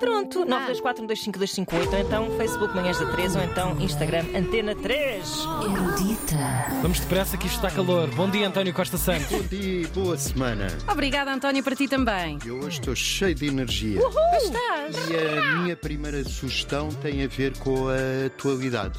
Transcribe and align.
Pronto, 0.00 0.46
924-125-258, 0.46 1.92
ou 1.92 1.98
então 2.00 2.30
Facebook 2.38 2.74
Manhãs 2.74 2.98
da 2.98 3.12
3, 3.12 3.36
ou 3.36 3.42
então 3.42 3.78
Instagram 3.78 4.24
Antena 4.34 4.74
3. 4.74 5.46
Erudita. 5.62 6.36
Vamos 6.80 7.00
depressa 7.00 7.36
que 7.36 7.46
isto 7.46 7.56
está 7.56 7.70
calor. 7.70 8.08
Bom 8.14 8.30
dia, 8.30 8.48
António 8.48 8.72
Costa 8.72 8.96
Santos. 8.96 9.26
Bom 9.26 9.42
dia 9.42 9.82
e 9.82 9.86
boa 9.88 10.16
semana. 10.16 10.68
Obrigada, 10.90 11.30
António, 11.30 11.62
para 11.62 11.76
ti 11.76 11.86
também. 11.86 12.38
Eu 12.46 12.56
hoje 12.60 12.80
estou 12.80 12.96
cheio 12.96 13.34
de 13.34 13.48
energia. 13.48 14.00
Estás? 14.38 15.10
E 15.10 15.38
a 15.38 15.58
minha 15.58 15.76
primeira 15.76 16.24
sugestão 16.24 16.88
tem 16.88 17.22
a 17.22 17.28
ver 17.28 17.58
com 17.58 17.88
a 17.88 18.26
atualidade. 18.26 18.98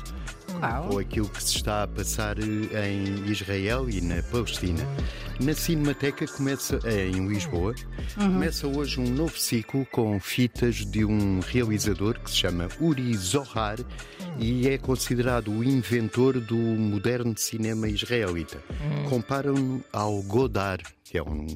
Qual? 0.61 0.89
Com 0.89 0.99
aquilo 0.99 1.27
que 1.27 1.43
se 1.43 1.55
está 1.55 1.81
a 1.81 1.87
passar 1.87 2.37
eh, 2.37 2.91
em 2.91 3.31
Israel 3.31 3.89
e 3.89 3.99
na 3.99 4.21
Palestina. 4.21 4.87
Na 5.39 5.55
Cinemateca 5.55 6.27
começa, 6.27 6.79
eh, 6.83 7.07
em 7.07 7.27
Lisboa, 7.27 7.73
começa 8.13 8.67
hoje 8.67 8.99
um 8.99 9.09
novo 9.09 9.39
ciclo 9.39 9.87
com 9.87 10.19
fitas 10.19 10.85
de 10.85 11.03
um 11.03 11.39
realizador 11.39 12.19
que 12.19 12.29
se 12.29 12.37
chama 12.37 12.69
Uri 12.79 13.17
Zohar 13.17 13.79
e 14.37 14.69
é 14.69 14.77
considerado 14.77 15.51
o 15.51 15.63
inventor 15.63 16.39
do 16.39 16.55
moderno 16.55 17.35
cinema 17.35 17.89
israelita. 17.89 18.61
Comparam-no 19.09 19.83
ao 19.91 20.21
Godard, 20.21 20.83
que 21.03 21.17
é 21.17 21.23
um 21.23 21.47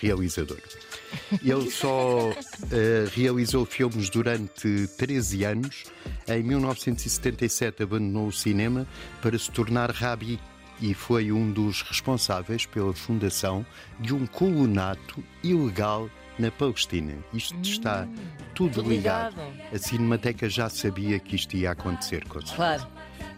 realizador. 0.00 0.60
Ele 1.42 1.70
só 1.72 2.32
eh, 2.70 3.08
realizou 3.14 3.66
filmes 3.66 4.08
durante 4.08 4.86
13 4.96 5.44
anos. 5.44 5.84
Em 6.26 6.42
1977 6.42 7.82
abandonou 7.82 8.28
o 8.28 8.32
cinema 8.32 8.86
para 9.20 9.38
se 9.38 9.50
tornar 9.50 9.90
rabi 9.90 10.40
e 10.80 10.94
foi 10.94 11.30
um 11.30 11.50
dos 11.52 11.82
responsáveis 11.82 12.66
pela 12.66 12.92
fundação 12.92 13.64
de 14.00 14.14
um 14.14 14.26
colonato 14.26 15.22
ilegal 15.42 16.10
na 16.38 16.50
Palestina. 16.50 17.14
Isto 17.32 17.60
está 17.62 18.08
tudo 18.54 18.82
ligado. 18.82 19.36
A 19.72 19.78
Cinemateca 19.78 20.48
já 20.48 20.68
sabia 20.68 21.18
que 21.18 21.36
isto 21.36 21.56
ia 21.56 21.70
acontecer 21.70 22.24
com 22.24 22.40
certeza. 22.40 22.56
Claro. 22.56 22.93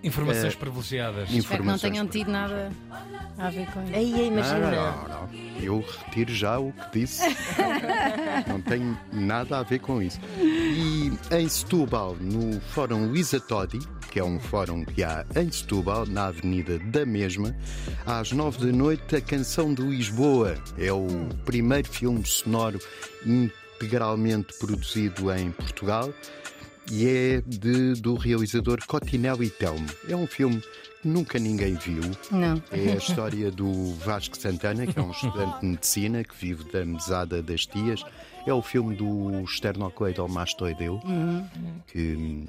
Informações 0.07 0.55
privilegiadas. 0.55 1.31
Espero 1.31 1.62
que 1.62 1.67
não 1.67 1.75
Informações 1.75 1.93
tenham 1.93 2.07
tido 2.07 2.31
nada 2.31 2.71
a 3.39 3.51
ver 3.51 3.67
com 3.73 3.83
isso. 3.83 3.95
Aí, 3.95 4.12
Não, 4.12 4.25
imagina. 4.25 4.71
não, 4.71 5.09
não. 5.09 5.29
Eu 5.61 5.81
retiro 6.05 6.33
já 6.35 6.59
o 6.59 6.73
que 6.73 7.01
disse. 7.01 7.23
não 8.47 8.61
tem 8.61 8.97
nada 9.12 9.59
a 9.59 9.62
ver 9.62 9.81
com 9.81 10.01
isso. 10.03 10.21
E 10.39 11.12
em 11.31 11.49
Setúbal, 11.49 12.17
no 12.21 12.61
Fórum 12.61 13.07
Luísa 13.07 13.41
Todi, 13.41 13.79
que 14.11 14.21
é 14.21 14.25
um 14.25 14.39
fórum 14.39 14.84
que 14.84 15.03
há 15.03 15.25
em 15.34 15.51
Setúbal, 15.51 16.07
na 16.07 16.27
Avenida 16.27 16.79
da 16.79 17.05
Mesma, 17.05 17.55
às 18.07 18.33
nove 18.33 18.65
da 18.65 18.73
noite, 18.73 19.17
a 19.17 19.21
Canção 19.21 19.75
de 19.75 19.83
Lisboa. 19.83 20.55
É 20.79 20.93
o 20.93 21.07
primeiro 21.45 21.89
filme 21.89 22.25
sonoro 22.25 22.79
integralmente 23.27 24.55
produzido 24.59 25.33
em 25.33 25.51
Portugal 25.51 26.12
e 26.91 27.06
é 27.06 27.42
de- 27.47 27.95
do 28.01 28.15
realizador 28.15 28.79
Cotinelli 28.87 29.51
Telmo. 29.51 29.87
É 30.09 30.15
um 30.17 30.27
filme 30.27 30.61
que 31.03 31.09
nunca 31.09 31.39
ninguém 31.39 31.75
viu. 31.75 32.01
Não. 32.31 32.62
É 32.70 32.93
a 32.93 32.97
história 32.97 33.51
do 33.51 33.95
Vasco 33.95 34.37
Santana, 34.37 34.87
que 34.87 34.98
é 34.98 35.03
um 35.03 35.11
estudante 35.11 35.61
de 35.61 35.67
medicina 35.67 36.25
que 36.25 36.34
vive 36.37 36.65
da 36.73 36.84
mesada 36.84 37.43
das 37.43 37.67
tias. 37.67 38.03
É 38.47 38.53
o 38.55 38.62
filme 38.62 38.95
do 38.95 39.41
Esternocleidomastoideu, 39.43 41.01
que 41.89 42.15
hum, 42.17 42.47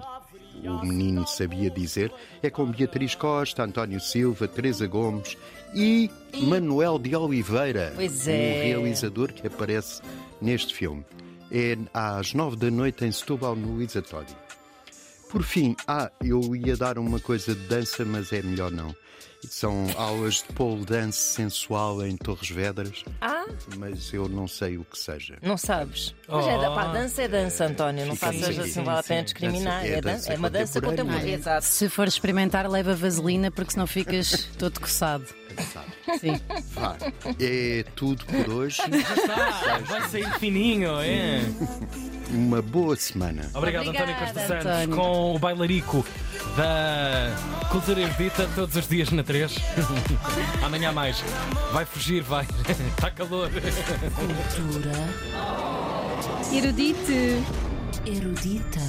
o 0.64 0.86
menino 0.86 1.26
sabia 1.28 1.70
dizer. 1.72 2.12
É 2.44 2.50
com 2.52 2.66
Beatriz 2.68 3.16
Costa, 3.16 3.64
António 3.64 4.00
Silva, 4.00 4.48
Teresa 4.48 4.86
Gomes 4.86 5.36
e 5.74 6.10
Manuel 6.44 7.00
de 7.00 7.16
Oliveira, 7.16 7.94
Pois 7.96 8.28
o 8.28 8.30
é. 8.30 8.64
realizador 8.66 9.34
que 9.34 9.48
aparece 9.48 10.02
neste 10.42 10.74
filme. 10.76 11.04
É 11.52 11.78
às 11.94 12.34
nove 12.34 12.56
da 12.58 12.70
noite 12.70 13.06
em 13.06 13.12
Setúbal, 13.12 13.56
no 13.56 13.86
Todi. 13.88 14.36
Por 15.30 15.44
fim, 15.44 15.76
ah, 15.88 16.10
eu 16.24 16.56
ia 16.56 16.76
dar 16.78 16.98
uma 16.98 17.20
coisa 17.20 17.54
de 17.54 17.68
dança, 17.68 18.04
mas 18.06 18.32
é 18.32 18.42
melhor 18.42 18.72
não. 18.72 18.96
São 19.50 19.86
aulas 19.96 20.36
de 20.36 20.54
pole 20.54 20.84
dance 20.84 21.20
sensual 21.20 22.06
em 22.06 22.18
Torres 22.18 22.50
Vedras, 22.50 23.04
Ah, 23.22 23.46
mas 23.78 24.12
eu 24.12 24.28
não 24.28 24.48
sei 24.48 24.78
o 24.78 24.84
que 24.84 24.98
seja. 24.98 25.38
não 25.42 25.56
sabes. 25.58 26.14
Mas 26.28 26.48
é, 26.48 26.58
da- 26.58 26.72
pá, 26.72 26.86
dança 26.92 27.22
é 27.22 27.28
dança, 27.28 27.66
António. 27.66 28.06
Não 28.08 28.16
Fica 28.16 28.26
faças 28.34 28.56
sim, 28.56 28.62
assim, 28.62 28.72
sim, 28.72 28.84
vale 28.84 29.00
a 29.00 29.04
pena 29.04 29.24
discriminar. 29.24 29.82
Dança- 29.84 29.88
é 29.88 29.98
É, 29.98 30.02
dan- 30.02 30.12
dança 30.14 30.34
é 30.34 30.38
uma 30.38 30.50
dança 30.50 30.82
contemporânea. 30.82 31.04
contemporânea. 31.14 31.36
Exato. 31.38 31.66
Se 31.66 31.88
for 31.88 32.08
experimentar, 32.08 32.70
leva 32.70 32.96
vaselina, 32.96 33.52
porque 33.52 33.72
senão 33.72 33.86
ficas 33.88 34.46
todo 34.58 34.80
coçado. 34.80 35.26
Sabe? 35.74 36.20
Sim. 36.20 36.40
Vá, 36.74 36.96
é 37.40 37.84
tudo 37.96 38.26
por 38.26 38.50
hoje. 38.54 38.82
Está, 38.82 39.80
vai 39.88 40.10
sair 40.10 40.30
fininho, 40.40 40.92
é? 41.02 41.42
Uma 42.30 42.62
boa 42.62 42.96
semana. 42.96 43.50
Obrigado, 43.54 43.88
Obrigada, 43.88 44.12
António 44.12 44.34
Costa 44.34 44.48
Santos, 44.48 44.66
António. 44.66 44.96
com 44.96 45.36
o 45.36 45.40
bailarico 45.40 46.06
da 46.58 47.68
Cultura 47.70 48.02
Erudita 48.02 48.50
todos 48.56 48.76
os 48.76 48.88
dias 48.88 49.10
na 49.12 49.24
3. 49.24 49.56
Amanhã 50.64 50.92
mais. 50.92 51.24
Vai 51.72 51.86
fugir, 51.86 52.22
vai. 52.22 52.46
Está 52.96 53.10
calor. 53.12 53.50
Cultura. 53.50 54.92
Erudite. 56.54 57.44
Erudita. 58.06 58.80